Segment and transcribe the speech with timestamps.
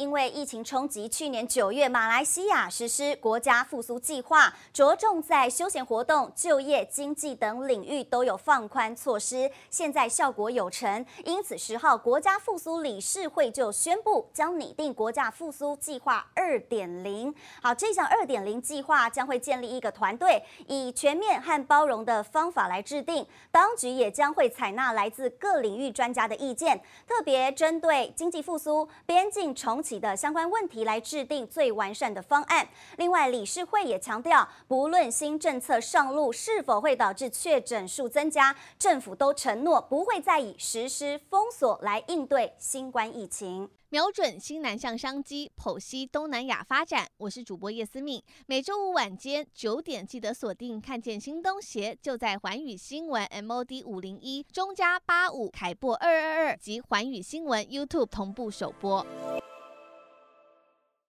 [0.00, 11.04] 因为疫情冲击，去年九月，马来西亚实施国家复苏计划，着重在休闲活动、就业、经济等领域都有放宽措施，现在效果有成。
[11.26, 17.34] 因此十号，国家复苏理事会就宣布将拟定国家复苏计划二点零。
[17.60, 23.26] 好，这项二点零计划将会建立一个团队，以全面和包容的方法来制定。
[23.50, 29.89] 当局也将会采纳来自各领域专家的意见，特别针对经济复苏、边境重启。
[29.98, 32.68] 的相关问题来制定最完善的方案。
[32.98, 43.68] 另外，理事会也强调，不论新政策上路是否会导致确诊数增加，政府都承诺不会再以实施封锁来应对新冠疫情。
[43.92, 47.08] 瞄准新南向商机，剖析东南亚发展。
[47.16, 50.80] 我是主播叶思敏，每周五晚间九点记得锁定。
[50.80, 59.04] 看见新东协就在环宇新闻 MOD 五零一中加八五凯擘二二二及环宇新闻 YouTube 同步首播。